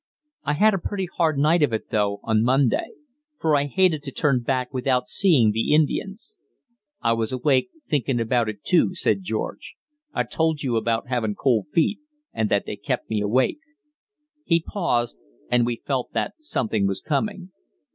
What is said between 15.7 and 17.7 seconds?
felt that something was coming.